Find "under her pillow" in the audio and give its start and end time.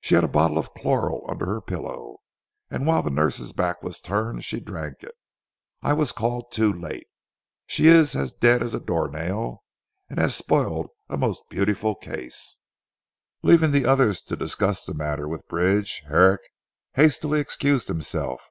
1.28-2.16